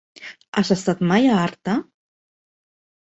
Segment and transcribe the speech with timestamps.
[0.61, 1.77] Has estat mai a Artà?